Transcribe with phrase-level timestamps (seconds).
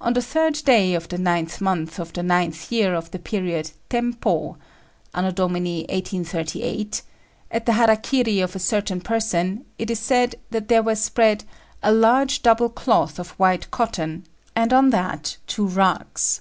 [0.00, 3.72] On the third day of the ninth month of the ninth year of the period
[3.90, 4.56] Tempô
[5.14, 5.42] (A.D.
[5.42, 7.02] 1838),
[7.50, 11.42] at the hara kiri of a certain person it is said that there were spread
[11.82, 14.24] a large double cloth of white cotton,
[14.54, 16.40] and on that two rugs.